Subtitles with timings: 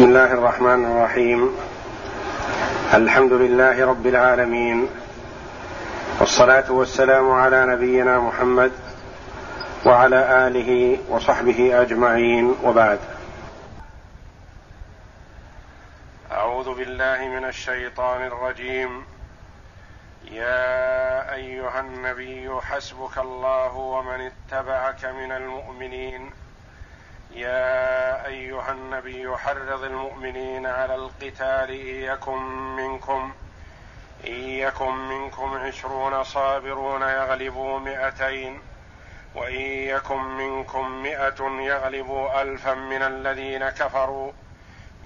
[0.00, 1.48] بسم الله الرحمن الرحيم
[2.94, 4.88] الحمد لله رب العالمين
[6.20, 8.72] والصلاه والسلام على نبينا محمد
[9.86, 10.16] وعلى
[10.46, 12.98] اله وصحبه اجمعين وبعد
[16.32, 19.02] اعوذ بالله من الشيطان الرجيم
[20.30, 26.30] يا ايها النبي حسبك الله ومن اتبعك من المؤمنين
[27.34, 32.42] يا ايها النبي حرض المؤمنين على القتال ان يكن
[32.76, 33.32] منكم
[34.26, 38.60] ان يكن منكم عشرون صابرون يغلبوا مئتين
[39.36, 44.32] وان يكن منكم مئه يغلبوا الفا من الذين كفروا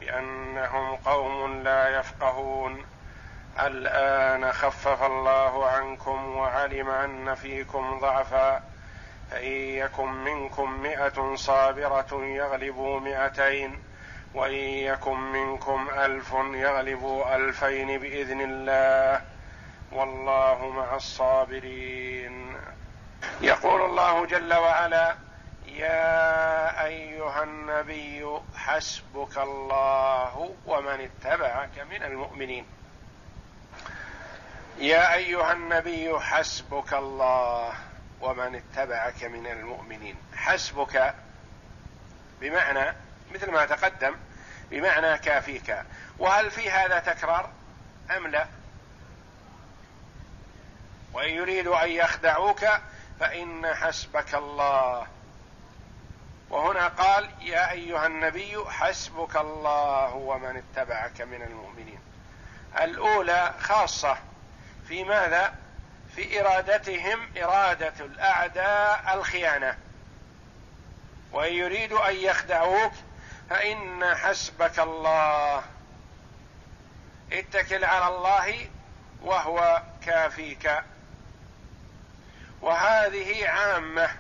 [0.01, 2.85] بانهم قوم لا يفقهون
[3.67, 8.74] الان خفف الله عنكم وعلم ان فيكم ضعفا
[9.31, 13.79] فإن يكن منكم مئة صابرة يغلبوا مئتين
[14.35, 19.21] وإن يكن منكم ألف يغلبوا ألفين بإذن الله
[19.93, 22.57] والله مع الصابرين
[23.41, 25.17] يقول الله جل وعلا
[25.67, 32.67] يا أيها النبي حسبك الله ومن اتبعك من المؤمنين
[34.79, 37.73] يا أيها النبي حسبك الله
[38.25, 41.15] ومن اتبعك من المؤمنين حسبك
[42.41, 42.95] بمعنى
[43.35, 44.17] مثل ما تقدم
[44.71, 45.77] بمعنى كافيك
[46.19, 47.51] وهل في هذا تكرار
[48.17, 48.47] أم لا
[51.13, 52.65] وإن يريدوا أن يخدعوك
[53.21, 55.07] فإن حسبك الله
[56.51, 61.99] وهنا قال يا أيها النبي حسبك الله ومن اتبعك من المؤمنين
[62.81, 64.17] الأولى خاصة
[64.89, 65.55] في ماذا
[66.17, 69.79] في ارادتهم اراده الاعداء الخيانه
[71.33, 72.93] وان يريدوا ان يخدعوك
[73.51, 75.63] فان حسبك الله
[77.33, 78.67] اتكل على الله
[79.23, 80.71] وهو كافيك
[82.61, 84.11] وهذه عامه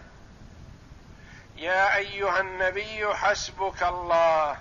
[1.56, 4.56] يا ايها النبي حسبك الله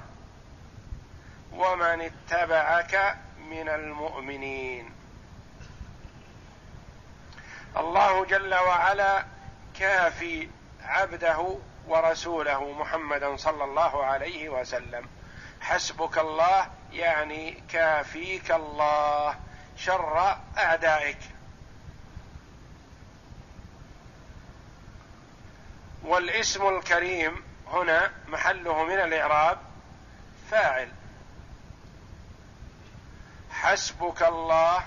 [1.51, 4.91] ومن اتبعك من المؤمنين
[7.77, 9.25] الله جل وعلا
[9.79, 10.49] كافي
[10.83, 11.57] عبده
[11.87, 15.07] ورسوله محمدا صلى الله عليه وسلم
[15.61, 19.35] حسبك الله يعني كافيك الله
[19.77, 21.17] شر اعدائك
[26.05, 29.57] والاسم الكريم هنا محله من الاعراب
[30.51, 30.91] فاعل
[33.51, 34.83] حسبك الله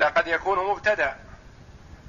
[0.00, 1.16] لا قد يكون مبتدا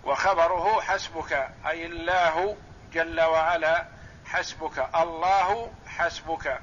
[0.03, 2.57] وخبره حسبك اي الله
[2.93, 3.85] جل وعلا
[4.25, 6.59] حسبك الله حسبك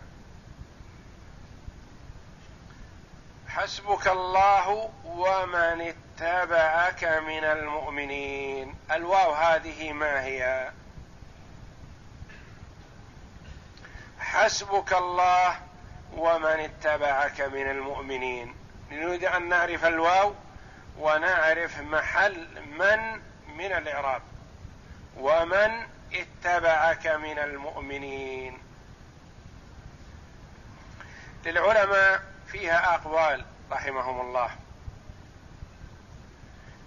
[3.49, 5.81] حسبك الله ومن
[6.21, 10.71] اتبعك من المؤمنين الواو هذه ما هي
[14.21, 15.57] حسبك الله
[16.17, 18.55] ومن اتبعك من المؤمنين
[18.91, 20.35] نريد ان نعرف الواو
[20.99, 22.47] ونعرف محل
[22.79, 23.13] من
[23.57, 24.23] من الإعراب
[25.17, 28.59] ومن اتبعك من المؤمنين
[31.47, 32.21] للعلماء
[32.53, 34.51] فيها أقوال رحمهم الله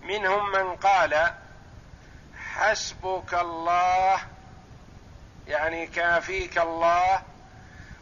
[0.03, 1.33] منهم من قال
[2.53, 4.19] حسبك الله
[5.47, 7.21] يعني كافيك الله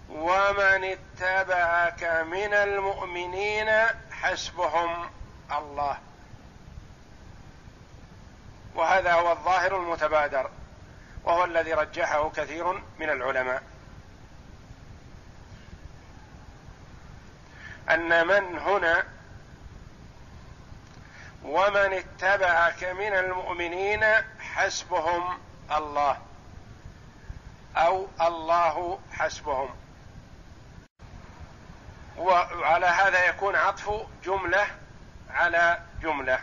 [0.10, 3.68] ومن اتبعك من المؤمنين
[4.12, 5.10] حسبهم
[5.54, 5.98] الله
[8.76, 10.50] وهذا هو الظاهر المتبادر
[11.24, 12.66] وهو الذي رجحه كثير
[13.00, 13.64] من العلماء
[17.90, 19.04] ان من هنا
[21.44, 24.04] ومن اتبعك من المؤمنين
[24.40, 25.38] حسبهم
[25.72, 26.18] الله
[27.76, 29.70] او الله حسبهم
[32.18, 33.90] وعلى هذا يكون عطف
[34.24, 34.68] جمله
[35.40, 36.40] على جمله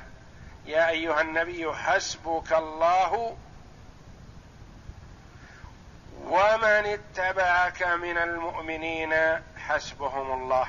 [0.66, 3.36] يا ايها النبي حسبك الله
[6.24, 6.64] ومن
[6.98, 9.14] اتبعك من المؤمنين
[9.56, 10.68] حسبهم الله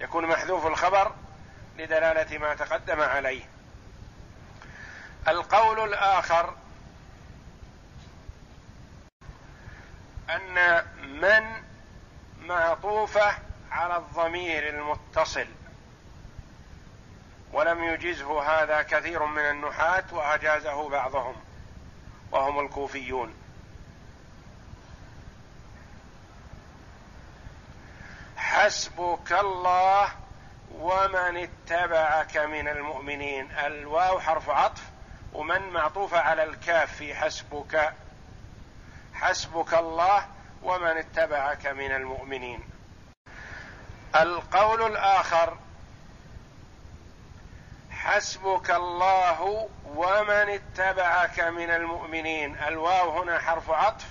[0.00, 1.12] يكون محذوف الخبر
[1.78, 3.44] لدلاله ما تقدم عليه
[5.28, 6.54] القول الاخر
[10.30, 11.46] ان من
[12.48, 15.46] معطوفه على الضمير المتصل
[17.52, 21.36] ولم يجزه هذا كثير من النحاة وأجازه بعضهم
[22.32, 23.34] وهم الكوفيون
[28.36, 30.08] حسبك الله
[30.74, 34.82] ومن اتبعك من المؤمنين الواو حرف عطف
[35.32, 37.92] ومن معطوف على الكاف في حسبك
[39.14, 40.26] حسبك الله
[40.62, 42.60] ومن اتبعك من المؤمنين
[44.16, 45.56] القول الاخر
[47.92, 54.06] حسبك الله ومن اتبعك من المؤمنين الواو هنا حرف عطف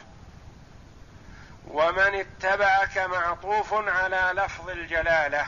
[1.67, 5.47] ومن اتبعك معطوف على لفظ الجلاله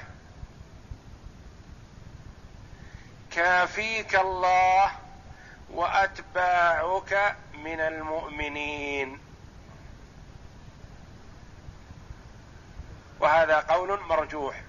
[3.32, 4.92] كافيك الله
[5.70, 9.20] واتباعك من المؤمنين
[13.20, 14.62] وهذا قول مرجوح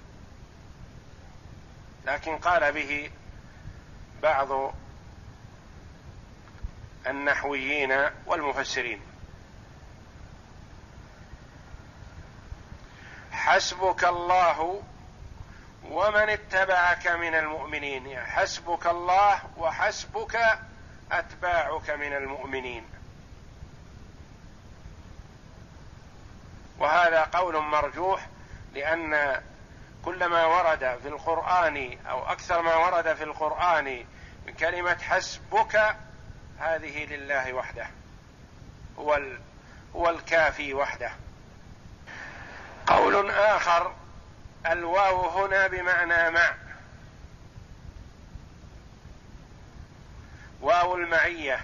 [2.06, 3.11] لكن قال به
[4.23, 4.75] بعض
[7.06, 7.93] النحويين
[8.26, 9.00] والمفسرين
[13.32, 14.82] حسبك الله
[15.85, 20.58] ومن اتبعك من المؤمنين يعني حسبك الله وحسبك
[21.12, 22.85] اتباعك من المؤمنين
[26.79, 28.26] وهذا قول مرجوح
[28.75, 29.43] لأن
[30.05, 34.05] كل ما ورد في القرآن أو أكثر ما ورد في القرآن
[34.46, 35.96] من كلمة حسبك
[36.58, 37.87] هذه لله وحده
[38.99, 39.38] هو ال...
[39.96, 41.12] هو الكافي وحده
[42.87, 43.94] قول آخر
[44.67, 46.55] الواو هنا بمعنى مع
[50.62, 51.61] واو المعية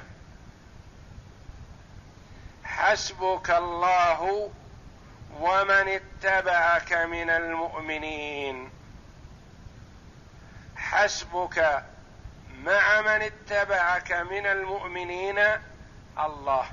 [2.64, 4.50] حسبك الله
[5.40, 8.70] ومن اتبعك من المؤمنين
[10.76, 11.84] حسبك
[12.64, 15.38] مع من اتبعك من المؤمنين
[16.18, 16.64] الله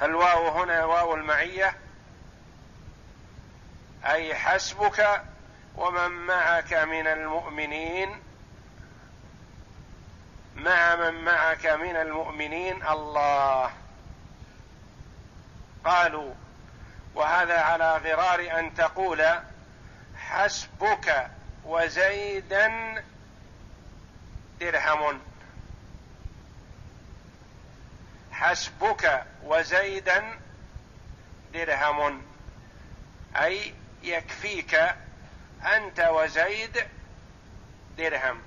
[0.00, 1.74] فالواو هنا واو المعيه
[4.04, 5.22] اي حسبك
[5.76, 8.20] ومن معك من المؤمنين
[10.56, 13.70] مع من معك من المؤمنين الله
[15.84, 16.34] قالوا
[17.14, 19.24] وهذا على غرار ان تقول
[20.18, 21.30] حسبك
[21.64, 23.02] وزيدا
[24.60, 25.20] درهم
[28.32, 30.38] حسبك وزيدا
[31.54, 32.22] درهم
[33.36, 34.80] اي يكفيك
[35.76, 36.86] انت وزيد
[37.98, 38.42] درهم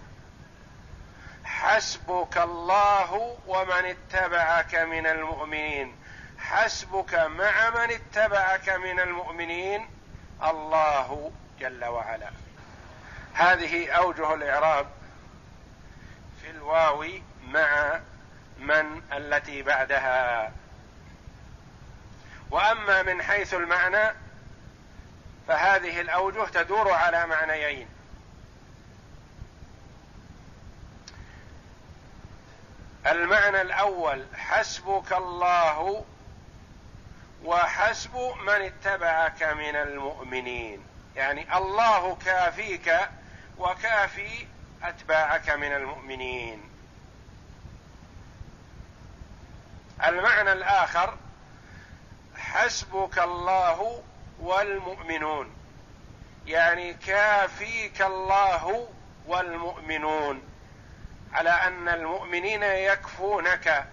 [1.43, 5.96] حسبك الله ومن اتبعك من المؤمنين
[6.51, 9.89] حسبك مع من اتبعك من المؤمنين
[10.43, 12.29] الله جل وعلا
[13.33, 14.87] هذه اوجه الاعراب
[16.41, 17.07] في الواو
[17.47, 17.99] مع
[18.59, 20.51] من التي بعدها
[22.51, 24.15] واما من حيث المعنى
[25.47, 27.87] فهذه الاوجه تدور على معنيين
[33.07, 36.05] المعنى الاول حسبك الله
[37.43, 40.83] وحسب من اتبعك من المؤمنين
[41.15, 42.93] يعني الله كافيك
[43.57, 44.47] وكافي
[44.83, 46.61] اتباعك من المؤمنين
[50.07, 51.17] المعنى الاخر
[52.37, 54.03] حسبك الله
[54.39, 55.53] والمؤمنون
[56.45, 58.89] يعني كافيك الله
[59.27, 60.41] والمؤمنون
[61.33, 63.87] على ان المؤمنين يكفونك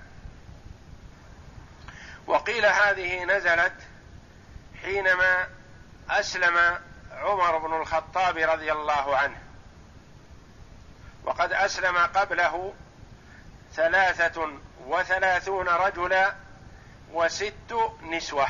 [2.26, 3.72] وقيل هذه نزلت
[4.82, 5.46] حينما
[6.10, 6.78] اسلم
[7.12, 9.38] عمر بن الخطاب رضي الله عنه
[11.24, 12.72] وقد اسلم قبله
[13.72, 14.48] ثلاثه
[14.86, 16.34] وثلاثون رجلا
[17.12, 18.48] وست نسوه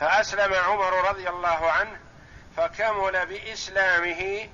[0.00, 1.96] فاسلم عمر رضي الله عنه
[2.56, 4.48] فكمل باسلامه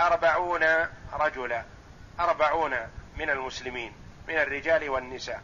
[0.00, 0.64] اربعون
[1.12, 1.64] رجلا
[2.20, 2.76] اربعون
[3.18, 3.92] من المسلمين
[4.28, 5.42] من الرجال والنساء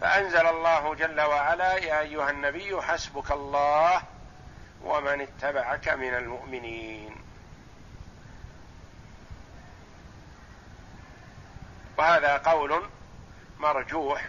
[0.00, 4.02] فأنزل الله جل وعلا يا أيها النبي حسبك الله
[4.82, 7.14] ومن اتبعك من المؤمنين
[11.98, 12.82] وهذا قول
[13.58, 14.24] مرجوح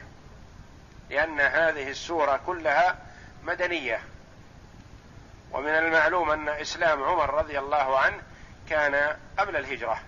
[1.09, 2.97] لأن هذه السورة كلها
[3.43, 4.01] مدنية
[5.51, 8.21] ومن المعلوم أن إسلام عمر رضي الله عنه
[8.69, 9.99] كان قبل الهجرة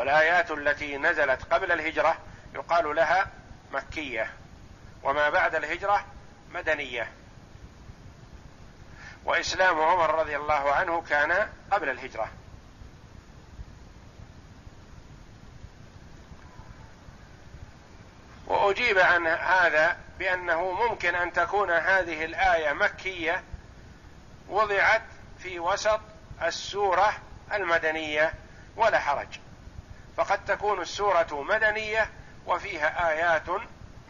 [0.00, 2.16] والايات التي نزلت قبل الهجره
[2.54, 3.26] يقال لها
[3.72, 4.30] مكيه
[5.02, 6.04] وما بعد الهجره
[6.50, 7.12] مدنيه
[9.24, 12.28] واسلام عمر رضي الله عنه كان قبل الهجره
[18.46, 23.42] واجيب عن هذا بانه ممكن ان تكون هذه الايه مكيه
[24.48, 25.02] وضعت
[25.38, 26.00] في وسط
[26.42, 27.12] السوره
[27.54, 28.32] المدنيه
[28.76, 29.28] ولا حرج
[30.20, 32.10] فقد تكون السورة مدنية
[32.46, 33.60] وفيها آيات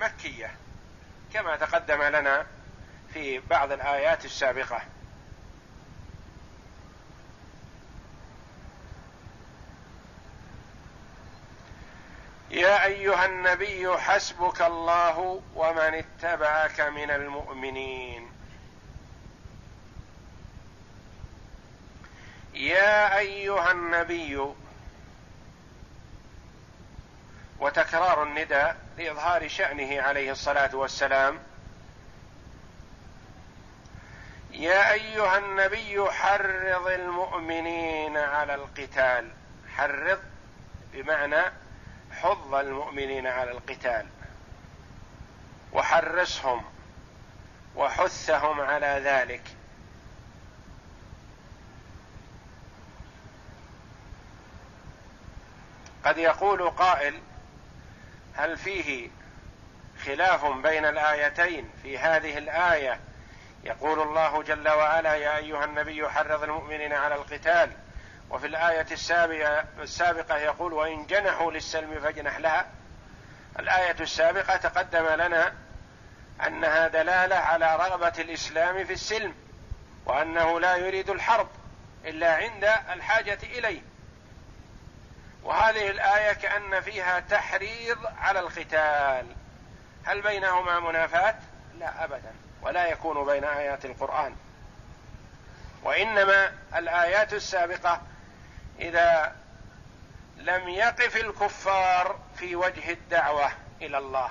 [0.00, 0.50] مكية
[1.34, 2.46] كما تقدم لنا
[3.14, 4.80] في بعض الآيات السابقة
[12.50, 18.28] يا أيها النبي حسبك الله ومن اتبعك من المؤمنين
[22.54, 24.50] يا أيها النبي
[27.60, 31.38] وتكرار النداء لاظهار شانه عليه الصلاه والسلام
[34.50, 39.30] يا ايها النبي حرض المؤمنين على القتال
[39.74, 40.18] حرض
[40.92, 41.40] بمعنى
[42.22, 44.06] حض المؤمنين على القتال
[45.72, 46.62] وحرصهم
[47.76, 49.42] وحثهم على ذلك
[56.04, 57.20] قد يقول قائل
[58.40, 59.10] هل فيه
[60.04, 63.00] خلاف بين الايتين في هذه الايه
[63.64, 67.70] يقول الله جل وعلا يا ايها النبي حرض المؤمنين على القتال
[68.30, 72.68] وفي الايه السابقه, السابقة يقول وان جنحوا للسلم فاجنح لها
[73.58, 75.52] الايه السابقه تقدم لنا
[76.46, 79.34] انها دلاله على رغبه الاسلام في السلم
[80.06, 81.48] وانه لا يريد الحرب
[82.04, 83.82] الا عند الحاجه اليه
[85.44, 89.26] وهذه الايه كان فيها تحريض على القتال
[90.04, 91.34] هل بينهما منافاه
[91.78, 92.32] لا ابدا
[92.62, 94.36] ولا يكون بين ايات القران
[95.82, 98.00] وانما الايات السابقه
[98.80, 99.36] اذا
[100.36, 104.30] لم يقف الكفار في وجه الدعوه الى الله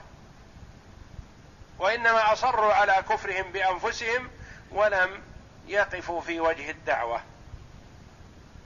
[1.79, 4.29] وانما اصروا على كفرهم بانفسهم
[4.71, 5.21] ولم
[5.67, 7.21] يقفوا في وجه الدعوه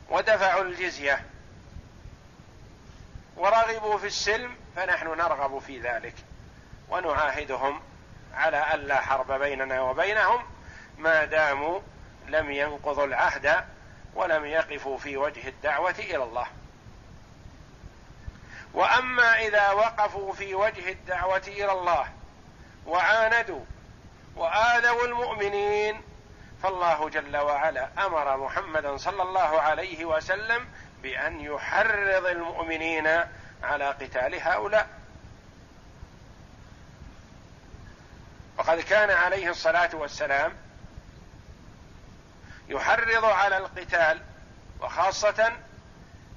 [0.09, 1.25] ودفعوا الجزيه
[3.37, 6.13] ورغبوا في السلم فنحن نرغب في ذلك
[6.89, 7.81] ونعاهدهم
[8.33, 10.43] على ألا حرب بيننا وبينهم
[10.97, 11.79] ما داموا
[12.27, 13.65] لم ينقضوا العهد
[14.15, 16.47] ولم يقفوا في وجه الدعوة إلى الله
[18.73, 22.07] وأما إذا وقفوا في وجه الدعوة إلى الله
[22.85, 23.65] وعاندوا
[24.35, 26.01] وآذوا المؤمنين
[26.63, 30.67] فالله جل وعلا امر محمدا صلى الله عليه وسلم
[31.03, 33.07] بأن يحرض المؤمنين
[33.63, 34.87] على قتال هؤلاء
[38.57, 40.51] وقد كان عليه الصلاة والسلام
[42.69, 44.21] يحرض على القتال
[44.81, 45.53] وخاصة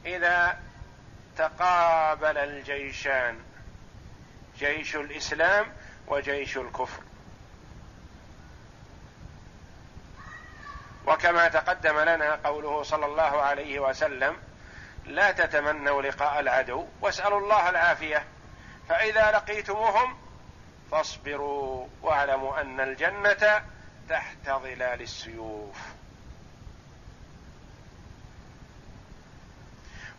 [0.07, 0.59] إذا
[1.37, 3.39] تقابل الجيشان
[4.59, 5.67] جيش الإسلام
[6.07, 7.03] وجيش الكفر
[11.07, 14.37] وكما تقدم لنا قوله صلى الله عليه وسلم
[15.07, 18.25] لا تتمنوا لقاء العدو واسألوا الله العافية
[18.89, 20.19] فإذا لقيتموهم
[20.93, 23.65] فاصبروا واعلموا أن الجنة
[24.09, 25.77] تحت ظلال السيوف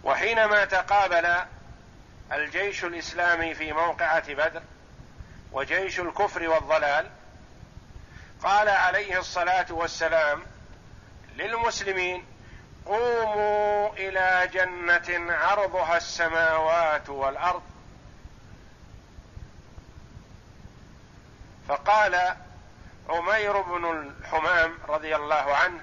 [0.04, 1.36] وحينما تقابل
[2.32, 4.64] الجيش الإسلامي في موقعة بدر
[5.52, 7.10] وجيش الكفر والضلال
[8.44, 10.44] قال عليه الصلاة والسلام
[11.36, 12.26] للمسلمين
[12.88, 14.50] قوموا الى
[15.08, 17.62] جنه عرضها السماوات والارض
[21.68, 22.36] فقال
[23.10, 23.86] عمير بن
[24.20, 25.80] الحمام رضي الله عنه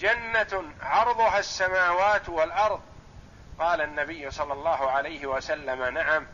[0.00, 2.80] جنه عرضها السماوات والارض
[3.58, 6.26] قال النبي صلى الله عليه وسلم نعم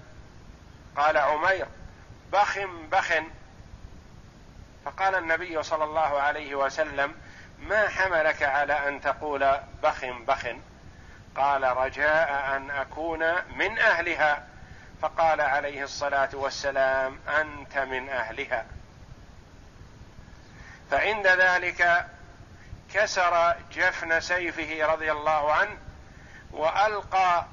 [0.96, 1.66] قال عمير
[2.32, 2.58] بخ
[2.92, 3.12] بخ
[4.84, 7.14] فقال النبي صلى الله عليه وسلم
[7.60, 10.46] ما حملك على ان تقول بخ بخ
[11.36, 13.18] قال رجاء ان اكون
[13.56, 14.46] من اهلها
[15.02, 18.66] فقال عليه الصلاه والسلام انت من اهلها
[20.90, 22.06] فعند ذلك
[22.94, 25.76] كسر جفن سيفه رضي الله عنه
[26.52, 27.46] والقى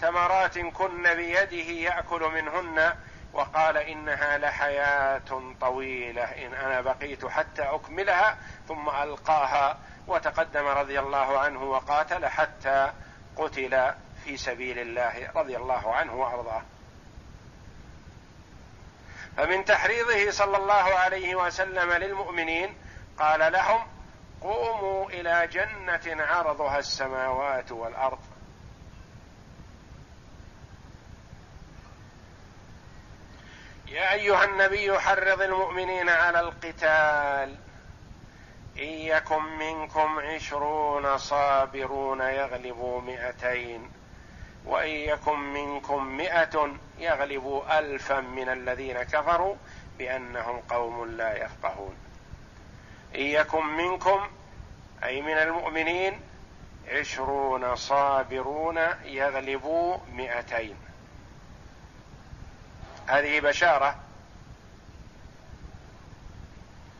[0.00, 2.94] تمرات كن بيده ياكل منهن
[3.36, 5.22] وقال انها لحياه
[5.60, 8.38] طويله ان انا بقيت حتى اكملها
[8.68, 12.92] ثم القاها وتقدم رضي الله عنه وقاتل حتى
[13.36, 16.62] قتل في سبيل الله رضي الله عنه وارضاه
[19.36, 22.74] فمن تحريضه صلى الله عليه وسلم للمؤمنين
[23.18, 23.86] قال لهم
[24.40, 25.46] قوموا الى
[25.98, 28.18] جنه عرضها السماوات والارض
[33.88, 37.54] يا ايها النبي حرض المؤمنين على القتال
[38.78, 43.90] ان يكن منكم عشرون صابرون يغلبوا مئتين
[44.66, 49.54] وان يكن منكم مئه يغلبوا الفا من الذين كفروا
[49.98, 51.96] بانهم قوم لا يفقهون
[53.14, 54.26] ان يكن منكم
[55.04, 56.20] اي من المؤمنين
[56.88, 60.85] عشرون صابرون يغلبوا مئتين
[63.08, 63.96] هذه بشارة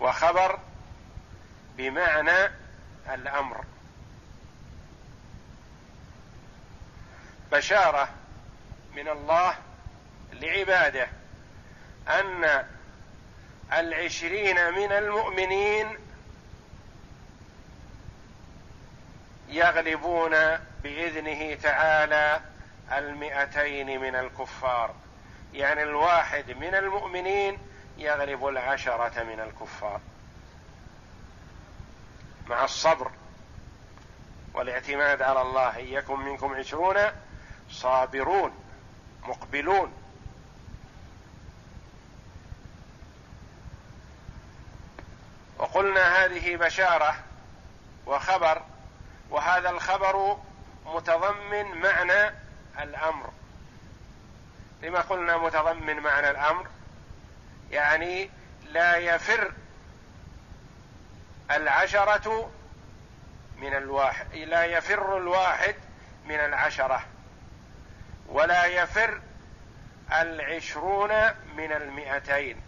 [0.00, 0.58] وخبر
[1.76, 2.50] بمعنى
[3.14, 3.64] الأمر
[7.52, 8.08] بشارة
[8.96, 9.54] من الله
[10.32, 11.08] لعباده
[12.08, 12.64] أن
[13.72, 15.88] العشرين من المؤمنين
[19.48, 20.30] يغلبون
[20.82, 22.40] بإذنه تعالى
[22.92, 24.94] المئتين من الكفار
[25.54, 27.58] يعني الواحد من المؤمنين
[27.98, 30.00] يغلب العشرة من الكفار
[32.46, 33.10] مع الصبر
[34.54, 36.96] والاعتماد على الله إن يكن منكم عشرون
[37.70, 38.52] صابرون
[39.24, 39.92] مقبلون
[45.58, 47.14] وقلنا هذه بشارة
[48.06, 48.62] وخبر
[49.30, 50.36] وهذا الخبر
[50.86, 52.34] متضمن معنى
[52.82, 53.30] الأمر
[54.82, 56.66] لما قلنا متضمن معنى الامر
[57.70, 58.30] يعني
[58.68, 59.52] لا يفر
[61.50, 62.50] العشره
[63.56, 65.74] من الواحد لا يفر الواحد
[66.24, 67.06] من العشره
[68.28, 69.20] ولا يفر
[70.12, 71.10] العشرون
[71.56, 72.60] من المئتين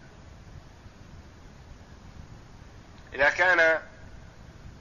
[3.15, 3.83] اذا كان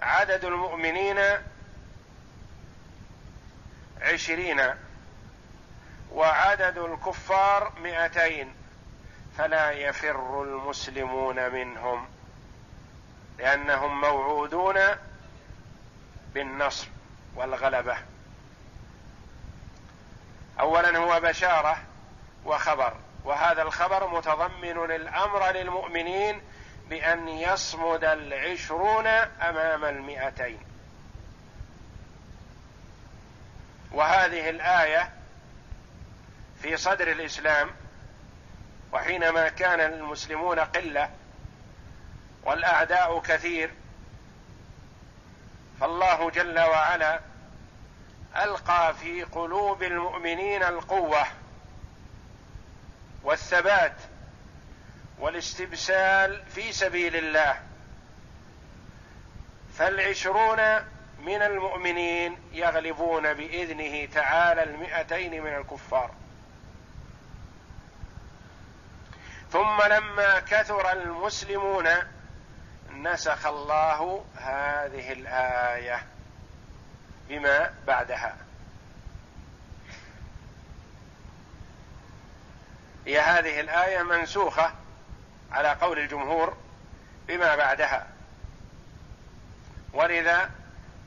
[0.01, 1.17] عدد المؤمنين
[4.01, 4.61] عشرين
[6.17, 8.55] وعدد الكفار مئتين
[9.37, 12.07] فلا يفر المسلمون منهم
[13.37, 14.75] لأنهم موعودون
[16.33, 16.87] بالنصر
[17.35, 17.97] والغلبة
[20.59, 21.77] أولا هو بشارة
[22.45, 26.41] وخبر وهذا الخبر متضمن الأمر للمؤمنين
[26.89, 29.07] بأن يصمد العشرون
[29.41, 30.59] أمام المئتين
[33.91, 35.16] وهذه الآية
[36.61, 37.69] في صدر الإسلام
[38.93, 41.09] وحينما كان المسلمون قلة
[42.43, 43.71] والأعداء كثير
[45.81, 47.19] فالله جل وعلا
[48.43, 51.23] ألقى في قلوب المؤمنين القوة
[53.23, 53.95] والثبات
[55.19, 57.61] والاستبسال في سبيل الله
[59.73, 60.59] فالعشرون
[61.19, 66.11] من المؤمنين يغلبون بإذنه تعالى المئتين من الكفار
[69.57, 71.87] ثم لما كثر المسلمون
[72.93, 76.03] نسخ الله هذه الايه
[77.29, 78.35] بما بعدها
[83.05, 84.73] هي هذه الايه منسوخه
[85.51, 86.57] على قول الجمهور
[87.27, 88.07] بما بعدها
[89.93, 90.49] ولذا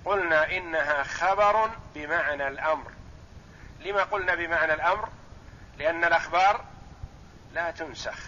[0.05, 2.91] قلنا انها خبر بمعنى الامر
[3.81, 5.09] لما قلنا بمعنى الامر
[5.79, 6.65] لان الاخبار
[7.53, 8.19] لا تنسخ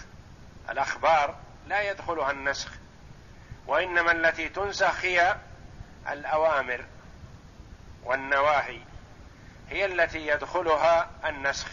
[0.70, 1.34] الأخبار
[1.68, 2.70] لا يدخلها النسخ
[3.66, 5.36] وإنما التي تنسخ هي
[6.08, 6.84] الأوامر
[8.04, 8.80] والنواهي
[9.70, 11.66] هي التي يدخلها النسخ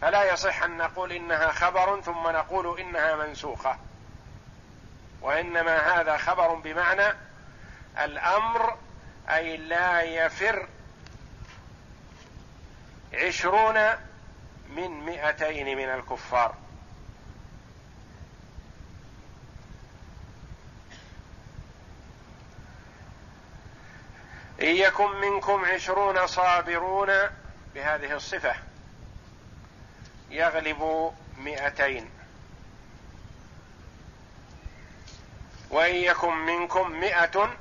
[0.00, 3.78] فلا يصح أن نقول إنها خبر ثم نقول إنها منسوخة
[5.22, 7.14] وإنما هذا خبر بمعنى
[8.04, 8.76] الأمر
[9.30, 10.68] أي لا يفر
[13.14, 13.76] عشرون
[14.70, 16.54] من مئتين من الكفار
[24.60, 27.12] إن يكن منكم عشرون صابرون
[27.74, 28.54] بهذه الصفة
[30.30, 32.10] يغلب مئتين
[35.70, 37.56] وإن يكن منكم مئة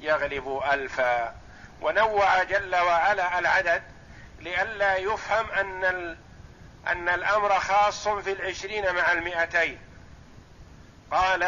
[0.00, 1.34] يغلب ألفا
[1.80, 3.82] ونوع جل وعلا العدد
[4.40, 5.84] لئلا يفهم أن
[6.86, 9.78] أن الأمر خاص في العشرين مع المئتين
[11.10, 11.42] قال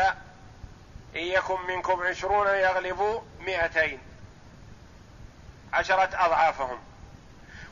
[1.14, 3.98] إن يكن منكم عشرون يغلبوا مئتين
[5.72, 6.78] عشرة أضعافهم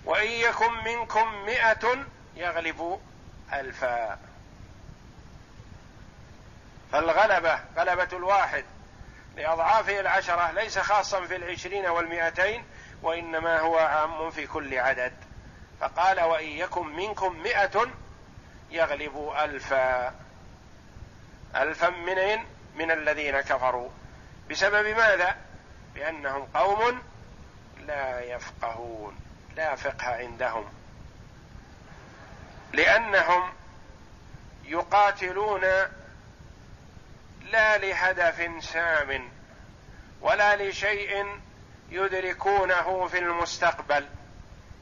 [0.05, 2.05] وإن يكن منكم مئة
[2.37, 2.99] يغلبوا
[3.53, 4.18] ألفا
[6.92, 8.64] فالغلبة غلبة الواحد
[9.37, 12.64] لأضعافه العشرة ليس خاصا في العشرين والمئتين
[13.03, 15.16] وإنما هو عام في كل عدد
[15.81, 17.87] فقال وإن يكن منكم مئة
[18.71, 20.14] يغلبوا ألفا
[21.57, 23.91] ألفا منين من الذين كفروا
[24.51, 25.37] بسبب ماذا
[25.95, 27.03] بأنهم قوم
[27.87, 29.19] لا يفقهون
[29.57, 30.64] لا فقه عندهم
[32.73, 33.53] لأنهم
[34.64, 35.62] يقاتلون
[37.43, 39.29] لا لهدف سام
[40.21, 41.27] ولا لشيء
[41.91, 44.09] يدركونه في المستقبل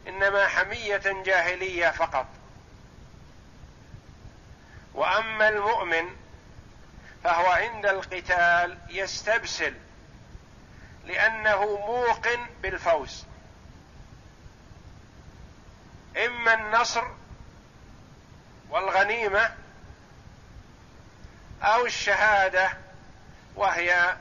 [0.07, 2.27] انما حميه جاهليه فقط
[4.95, 6.16] واما المؤمن
[7.25, 9.75] فهو عند القتال يستبسل
[11.05, 13.25] لانه موقن بالفوز
[16.27, 17.05] اما النصر
[18.71, 19.55] والغنيمه
[21.62, 22.71] او الشهاده
[23.55, 24.16] وهي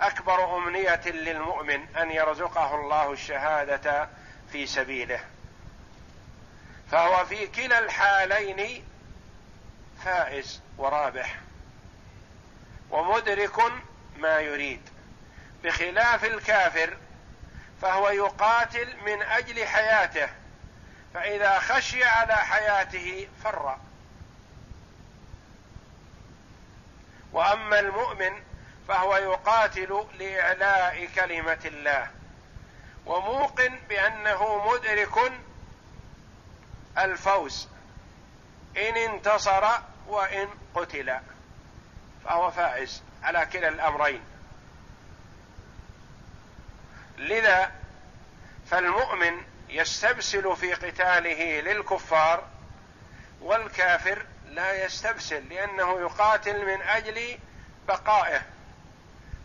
[0.00, 4.08] اكبر امنيه للمؤمن ان يرزقه الله الشهاده
[4.52, 5.20] في سبيله
[6.90, 8.84] فهو في كلا الحالين
[10.04, 11.38] فائز ورابح
[12.90, 13.56] ومدرك
[14.18, 14.80] ما يريد
[15.64, 16.96] بخلاف الكافر
[17.82, 20.28] فهو يقاتل من اجل حياته
[21.14, 23.76] فاذا خشي على حياته فر
[27.32, 28.42] واما المؤمن
[28.88, 32.10] فهو يقاتل لاعلاء كلمه الله
[33.06, 35.32] وموقن بانه مدرك
[36.98, 37.68] الفوز
[38.76, 39.68] ان انتصر
[40.06, 41.16] وان قتل
[42.24, 44.20] فهو فائز على كلا الامرين
[47.18, 47.72] لذا
[48.70, 52.44] فالمؤمن يستبسل في قتاله للكفار
[53.40, 57.38] والكافر لا يستبسل لانه يقاتل من اجل
[57.88, 58.42] بقائه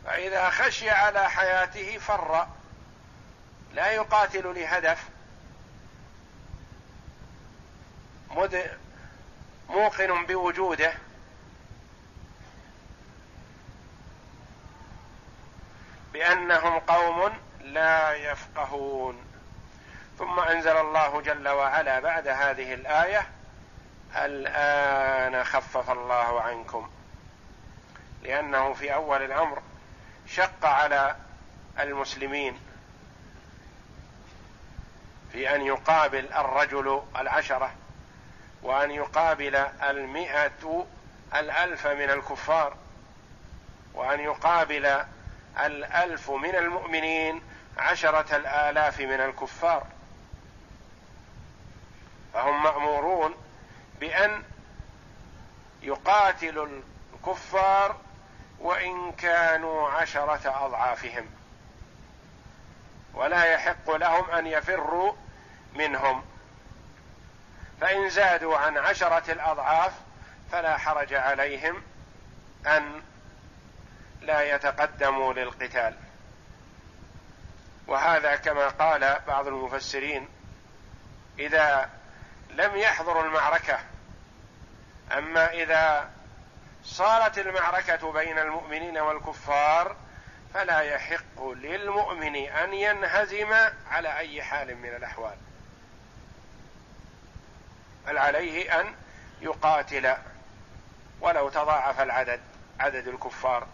[0.06, 2.48] فاذا خشي على حياته فر
[3.78, 5.04] لا يقاتل لهدف
[9.70, 10.94] موقن بوجوده
[16.14, 19.22] بانهم قوم لا يفقهون
[20.20, 23.30] ثم انزل الله جل وعلا بعد هذه الايه
[24.16, 26.90] الان خفف الله عنكم
[28.24, 29.62] لانه في اول الامر
[30.28, 31.16] شق على
[31.80, 32.60] المسلمين
[35.32, 37.74] في أن يقابل الرجل العشرة
[38.64, 40.86] وأن يقابل المئة
[41.36, 42.78] الألف من الكفار
[43.94, 45.04] وأن يقابل
[45.60, 47.42] الألف من المؤمنين
[47.78, 49.84] عشرة الآلاف من الكفار
[52.34, 53.36] فهم مأمورون
[54.00, 54.44] بأن
[55.82, 56.68] يقاتلوا
[57.16, 57.96] الكفار
[58.60, 61.26] وإن كانوا عشرة أضعافهم
[63.18, 65.14] ولا يحق لهم ان يفروا
[65.74, 66.26] منهم
[67.82, 69.94] فان زادوا عن عشره الاضعاف
[70.52, 71.82] فلا حرج عليهم
[72.68, 73.02] ان
[74.22, 75.96] لا يتقدموا للقتال
[77.88, 80.30] وهذا كما قال بعض المفسرين
[81.40, 81.90] اذا
[82.50, 83.80] لم يحضروا المعركه
[85.18, 86.10] اما اذا
[86.84, 89.96] صارت المعركه بين المؤمنين والكفار
[90.54, 93.54] فلا يحق للمؤمن ان ينهزم
[93.90, 95.38] على اي حال من الاحوال
[98.06, 98.86] بل عليه ان
[99.42, 100.16] يقاتل
[101.22, 102.42] ولو تضاعف العدد
[102.80, 103.68] عدد الكفار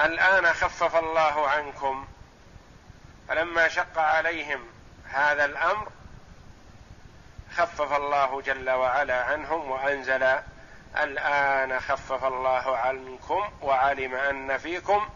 [0.00, 2.08] الان خفف الله عنكم
[3.28, 4.66] فلما شق عليهم
[5.08, 5.88] هذا الامر
[7.52, 10.22] خفف الله جل وعلا عنهم وانزل
[10.98, 15.08] الان خفف الله عنكم وعلم ان فيكم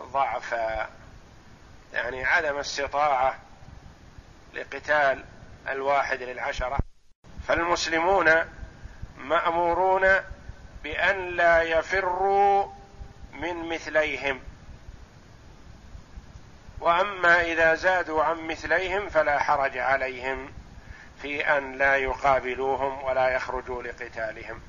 [0.00, 0.88] ضعفا
[1.92, 3.38] يعني عدم استطاعه
[4.54, 5.24] لقتال
[5.68, 6.78] الواحد للعشره
[7.48, 8.30] فالمسلمون
[9.16, 10.08] مامورون
[10.82, 12.66] بان لا يفروا
[13.32, 14.40] من مثليهم
[16.80, 20.52] واما اذا زادوا عن مثليهم فلا حرج عليهم
[21.22, 24.60] في ان لا يقابلوهم ولا يخرجوا لقتالهم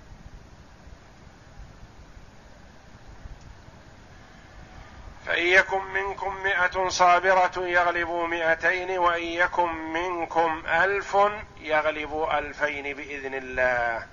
[5.26, 11.18] فإن يكن منكم مئة صابرة يغلبوا مئتين وإن يكن منكم ألف
[11.62, 14.08] يغلبوا ألفين بإذن الله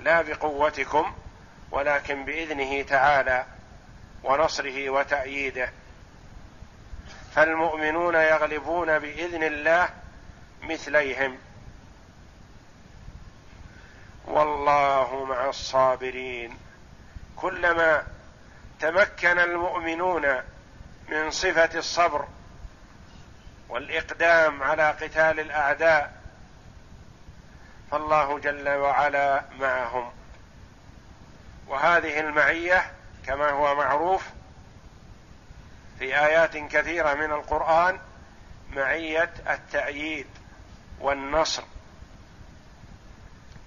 [0.00, 1.14] لا بقوتكم
[1.70, 3.46] ولكن بإذنه تعالى
[4.24, 5.72] ونصره وتأييده
[7.34, 9.88] فالمؤمنون يغلبون بإذن الله
[10.62, 11.38] مثليهم
[14.26, 16.56] والله مع الصابرين
[17.36, 18.02] كلما
[18.80, 20.22] تمكن المؤمنون
[21.08, 22.26] من صفه الصبر
[23.68, 26.18] والاقدام على قتال الاعداء
[27.90, 30.10] فالله جل وعلا معهم
[31.66, 32.92] وهذه المعيه
[33.26, 34.24] كما هو معروف
[35.98, 37.98] في ايات كثيره من القران
[38.76, 40.26] معيه التاييد
[41.00, 41.62] والنصر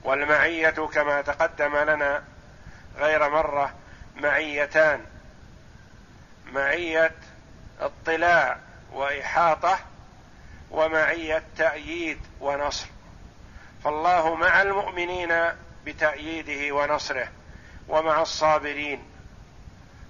[0.03, 2.23] والمعيه كما تقدم لنا
[2.99, 3.71] غير مره
[4.15, 5.05] معيتان
[6.53, 7.11] معيه
[7.79, 8.57] اطلاع
[8.93, 9.79] واحاطه
[10.71, 12.85] ومعيه تاييد ونصر
[13.83, 15.33] فالله مع المؤمنين
[15.85, 17.27] بتاييده ونصره
[17.87, 19.03] ومع الصابرين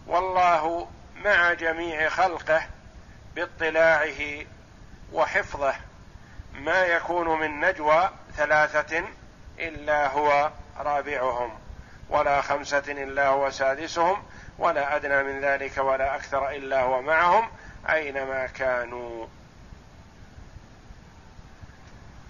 [0.07, 0.87] والله
[1.25, 2.63] مع جميع خلقه
[3.35, 4.45] باطلاعه
[5.13, 5.73] وحفظه
[6.53, 9.03] ما يكون من نجوى ثلاثه
[9.59, 11.57] الا هو رابعهم
[12.11, 14.23] ولا خمسة إلا هو سادسهم
[14.57, 17.49] ولا أدنى من ذلك ولا أكثر إلا هو معهم
[17.89, 19.27] أينما كانوا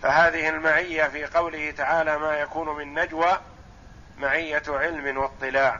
[0.02, 3.38] فهذه المعية في قوله تعالى ما يكون من نجوى
[4.17, 5.80] معية علم واطلاع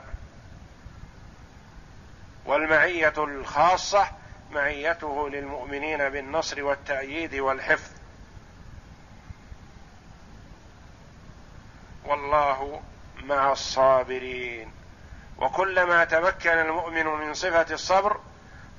[2.46, 4.06] والمعية الخاصة
[4.52, 7.90] معيته للمؤمنين بالنصر والتأييد والحفظ
[12.04, 12.82] والله
[13.28, 14.70] مع الصابرين
[15.38, 18.16] وكلما تمكن المؤمن من صفه الصبر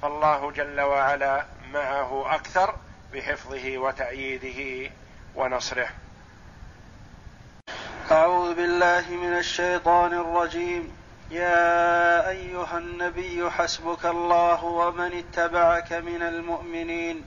[0.01, 2.75] فالله جل وعلا معه اكثر
[3.13, 4.91] بحفظه وتاييده
[5.35, 5.87] ونصره
[8.11, 10.97] اعوذ بالله من الشيطان الرجيم
[11.31, 17.23] يا ايها النبي حسبك الله ومن اتبعك من المؤمنين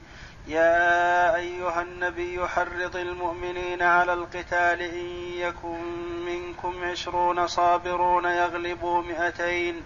[0.48, 5.04] يا ايها النبي حرض المؤمنين على القتال ان
[5.38, 5.78] يكن
[6.26, 9.80] منكم عشرون صابرون يغلبوا مئتين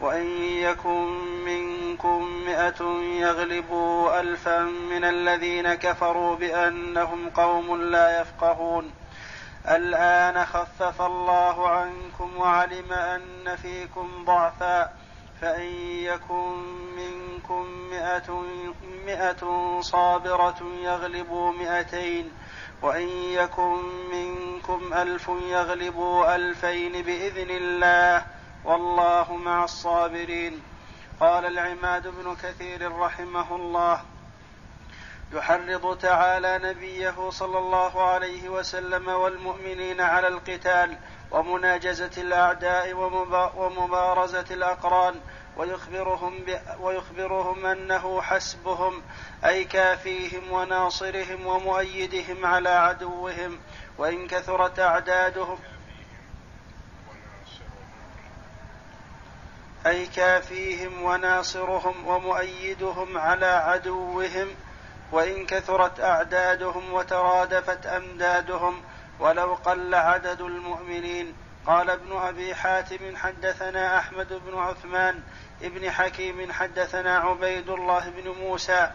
[0.00, 1.06] وان يكن
[1.44, 2.82] منكم مئه
[3.20, 8.90] يغلبوا الفا من الذين كفروا بانهم قوم لا يفقهون
[9.68, 14.92] الان خفف الله عنكم وعلم ان فيكم ضعفا
[15.40, 16.56] فإن يكن
[16.96, 18.44] منكم مئة,
[19.06, 22.30] مئة صابرة يغلبوا مئتين
[22.82, 23.76] وإن يكن
[24.12, 28.26] منكم ألف يغلبوا ألفين بإذن الله
[28.64, 30.60] والله مع الصابرين
[31.20, 34.02] قال العماد بن كثير رحمه الله
[35.34, 40.96] يحرض تعالى نبيه صلى الله عليه وسلم والمؤمنين على القتال
[41.30, 42.94] ومناجزة الأعداء
[43.56, 45.14] ومبارزة الأقران
[45.56, 46.44] ويخبرهم,
[46.80, 49.02] ويخبرهم أنه حسبهم
[49.44, 53.58] أي كافيهم وناصرهم ومؤيدهم على عدوهم
[53.98, 55.58] وإن كثرت أعدادهم
[59.86, 64.48] أي كافيهم وناصرهم ومؤيدهم على عدوهم
[65.12, 68.82] وإن كثرت أعدادهم وترادفت أمدادهم
[69.20, 71.34] ولو قل عدد المؤمنين
[71.66, 75.22] قال ابن ابي حاتم حدثنا احمد بن عثمان
[75.62, 78.90] ابن حكيم حدثنا عبيد الله بن موسى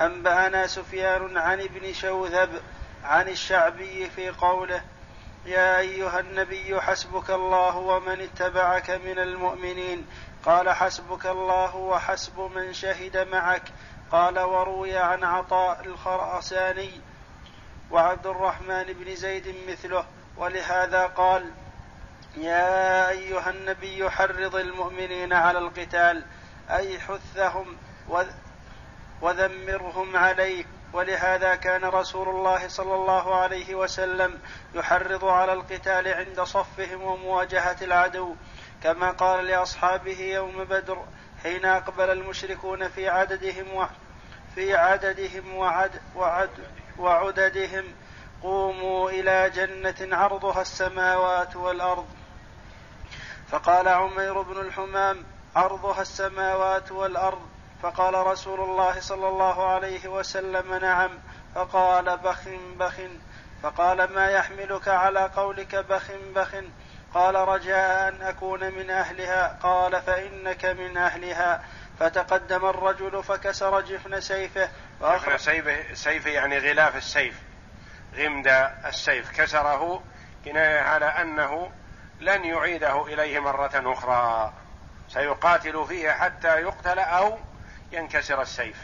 [0.00, 2.60] انبانا سفيان عن ابن شوذب
[3.04, 4.80] عن الشعبي في قوله
[5.46, 10.06] يا ايها النبي حسبك الله ومن اتبعك من المؤمنين
[10.44, 13.62] قال حسبك الله وحسب من شهد معك
[14.12, 16.90] قال وروي عن عطاء الخراساني
[17.90, 20.04] وعبد الرحمن بن زيد مثله
[20.36, 21.50] ولهذا قال
[22.36, 26.24] يا ايها النبي حرض المؤمنين على القتال
[26.70, 27.76] اي حثهم
[29.22, 34.40] وذمرهم عليك ولهذا كان رسول الله صلى الله عليه وسلم
[34.74, 38.34] يحرض على القتال عند صفهم ومواجهه العدو
[38.82, 41.04] كما قال لاصحابه يوم بدر
[41.42, 43.86] حين اقبل المشركون في عددهم و
[44.54, 46.50] في عددهم وعد, وعد
[46.98, 47.84] وعددهم
[48.42, 52.06] قوموا الى جنه عرضها السماوات والارض
[53.50, 55.24] فقال عمير بن الحمام
[55.56, 57.40] عرضها السماوات والارض
[57.82, 61.10] فقال رسول الله صلى الله عليه وسلم نعم
[61.54, 62.40] فقال بخ
[62.78, 62.94] بخ
[63.62, 66.02] فقال ما يحملك على قولك بخ
[66.34, 66.54] بخ
[67.14, 71.62] قال رجاء ان اكون من اهلها قال فانك من اهلها
[71.98, 74.68] فتقدم الرجل فكسر جفن سيفه
[75.02, 77.40] جفن سيفه, سيفه يعني غلاف السيف
[78.16, 78.46] غمد
[78.86, 80.02] السيف كسره
[80.44, 81.72] كناية على أنه
[82.20, 84.52] لن يعيده إليه مرة أخرى
[85.08, 87.38] سيقاتل فيه حتى يقتل أو
[87.92, 88.76] ينكسر السيف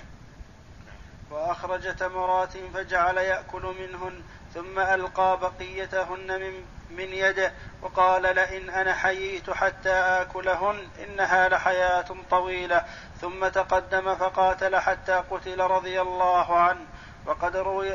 [1.31, 4.22] وأخرج تمرات فجعل يأكل منهن
[4.55, 6.64] ثم ألقى بقيتهن من
[6.96, 7.52] من يده
[7.83, 12.85] وقال لئن أنا حييت حتى آكلهن إنها لحياة طويلة
[13.20, 16.87] ثم تقدم فقاتل حتى قتل رضي الله عنه
[17.26, 17.92] وقد روي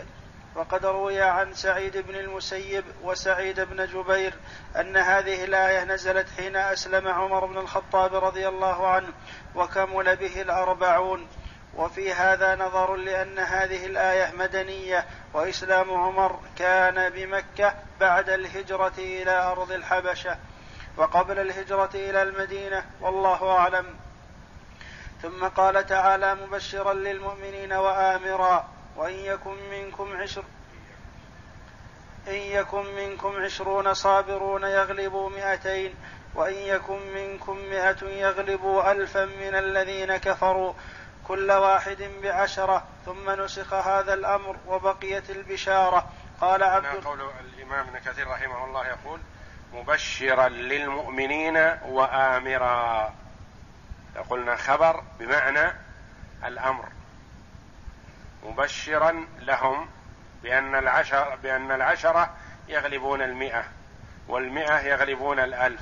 [0.55, 4.33] وقد روي عن سعيد بن المسيب وسعيد بن جبير
[4.79, 9.07] أن هذه الآية نزلت حين أسلم عمر بن الخطاب رضي الله عنه
[9.55, 11.27] وكمل به الأربعون
[11.77, 19.71] وفي هذا نظر لأن هذه الآية مدنية وإسلام عمر كان بمكة بعد الهجرة إلى أرض
[19.71, 20.35] الحبشة
[20.97, 23.85] وقبل الهجرة إلى المدينة والله أعلم
[25.21, 30.43] ثم قال تعالى مبشرا للمؤمنين وآمرا وإن يكن منكم عشر
[32.27, 35.93] إن يكن منكم عشرون صابرون يغلبوا مئتين
[36.35, 40.73] وإن يكن منكم مئة يغلبوا ألفا من الذين كفروا
[41.27, 46.09] كل واحد بعشرة ثم نسخ هذا الأمر وبقيت البشارة
[46.41, 49.19] قال عبد هنا قول الإمام ابن كثير رحمه الله يقول
[49.73, 53.13] مبشرا للمؤمنين وآمرا
[54.29, 55.71] قلنا خبر بمعنى
[56.45, 56.85] الأمر
[58.43, 59.89] مبشرا لهم
[60.43, 62.29] بأن العشر بأن العشرة
[62.67, 63.63] يغلبون المئة
[64.27, 65.81] والمئة يغلبون الألف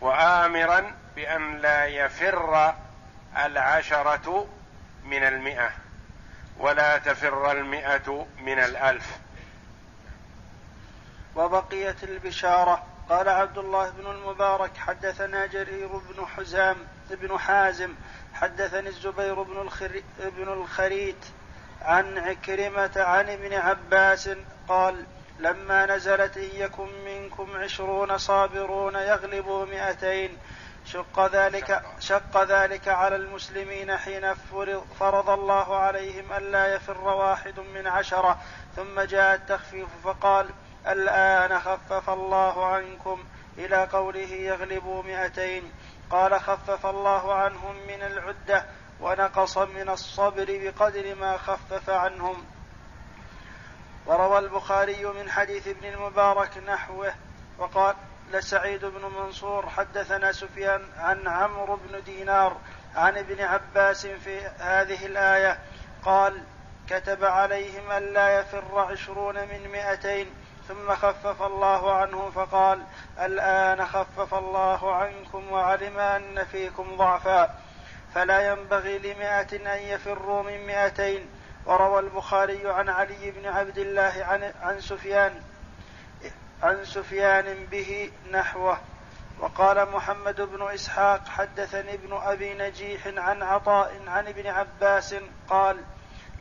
[0.00, 2.74] وآمرا بأن لا يفر
[3.44, 4.46] العشرة
[5.06, 5.70] من المئة
[6.58, 9.18] ولا تفر المئة من الألف
[11.36, 16.76] وبقيت البشارة قال عبد الله بن المبارك حدثنا جرير بن حزام
[17.10, 17.94] بن حازم
[18.34, 21.24] حدثني الزبير بن, الخري بن الخريت
[21.82, 24.30] عن عكرمة عن ابن عباس
[24.68, 25.04] قال
[25.38, 30.36] لما نزلت إن يكن منكم عشرون صابرون يغلبوا مئتين
[30.86, 34.34] شق ذلك شق ذلك على المسلمين حين
[35.00, 38.38] فرض الله عليهم ألا يفر واحد من عشرة
[38.76, 40.46] ثم جاء التخفيف فقال
[40.88, 43.24] الآن خفف الله عنكم
[43.58, 45.72] إلى قوله يغلبوا مئتين
[46.10, 48.64] قال خفف الله عنهم من العدة
[49.00, 52.44] ونقص من الصبر بقدر ما خفف عنهم
[54.06, 57.14] وروى البخاري من حديث ابن المبارك نحوه
[57.58, 57.94] وقال
[58.32, 62.56] لسعيد بن منصور حدثنا سفيان عن عمرو بن دينار
[62.96, 65.58] عن ابن عباس في هذه الآية
[66.04, 66.42] قال
[66.90, 70.26] كتب عليهم ألا يفر عشرون من مئتين
[70.68, 72.82] ثم خفف الله عنه فقال
[73.20, 77.54] الآن خفف الله عنكم وعلم أن فيكم ضعفا
[78.14, 81.28] فلا ينبغي لمائة أن يفروا من مائتين
[81.66, 85.42] وروى البخاري عن علي بن عبد الله عن, عن سفيان
[86.64, 88.78] عن سفيان به نحوه
[89.40, 95.14] وقال محمد بن اسحاق حدثني ابن ابي نجيح عن عطاء عن ابن عباس
[95.48, 95.76] قال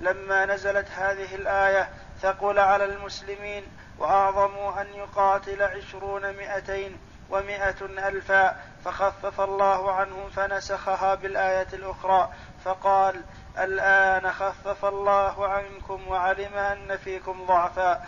[0.01, 1.89] لما نزلت هذه الايه
[2.21, 3.63] ثقل على المسلمين
[3.99, 6.97] واعظموا ان يقاتل عشرون مائتين
[7.29, 7.75] ومائه
[8.07, 8.55] الفا
[8.85, 12.29] فخفف الله عنهم فنسخها بالايه الاخرى
[12.65, 13.21] فقال
[13.59, 18.01] الان خفف الله عنكم وعلم ان فيكم ضعفا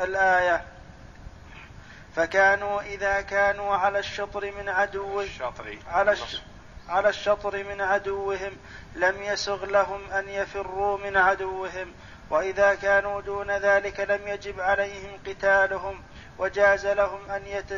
[0.00, 0.62] الايه
[2.18, 6.42] فكانوا إذا كانوا على الشطر من عدو الشطر على الشطر
[6.88, 8.52] على الشطر من عدوهم
[8.94, 11.92] لم يسغ لهم أن يفروا من عدوهم
[12.30, 16.02] وإذا كانوا دون ذلك لم يجب عليهم قتالهم
[16.38, 17.70] وجاز لهم أن يت...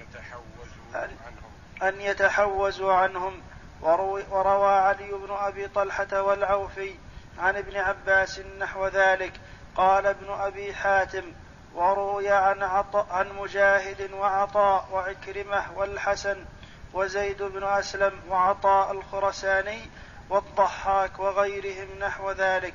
[0.00, 1.06] يتحوزوا أن...
[1.24, 3.42] عنهم أن يتحوزوا عنهم
[4.30, 6.94] وروى علي بن أبي طلحة والعوفي
[7.38, 9.32] عن ابن عباس نحو ذلك
[9.76, 11.32] قال ابن أبي حاتم
[11.74, 16.44] وروي عن عطاء عن مجاهد وعطاء وعكرمه والحسن
[16.94, 19.80] وزيد بن اسلم وعطاء الخرساني
[20.30, 22.74] والضحاك وغيرهم نحو ذلك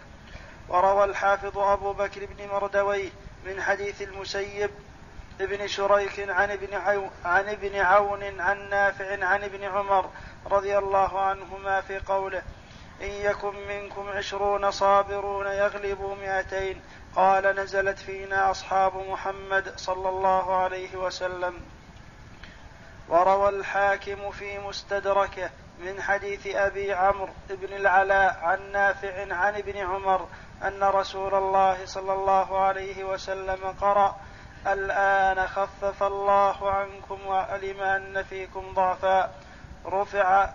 [0.70, 3.10] وروى الحافظ ابو بكر بن مردويه
[3.46, 4.72] من حديث المسيب
[5.42, 6.74] ابن شريك عن ابن
[7.26, 10.10] عن ابن عون عن نافع عن ابن عمر
[10.52, 12.42] رضي الله عنهما في قوله
[13.02, 16.82] إن يكن منكم عشرون صابرون يغلبوا مئتين
[17.18, 21.54] قال نزلت فينا اصحاب محمد صلى الله عليه وسلم
[23.10, 25.50] وروى الحاكم في مستدركه
[25.80, 30.28] من حديث ابي عمرو بن العلاء عن نافع عن ابن عمر
[30.63, 34.15] ان رسول الله صلى الله عليه وسلم قرأ
[34.68, 39.32] الآن خفف الله عنكم وعلم أن فيكم ضعفا
[39.86, 40.50] رفع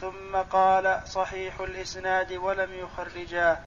[0.00, 3.56] ثم قال صحيح الإسناد ولم يخرجاه